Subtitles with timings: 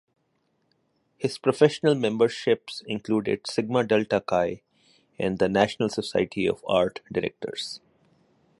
[1.19, 4.63] His professional memberships included Sigma Delta Chi
[5.19, 7.81] and the National Society of Art Directors.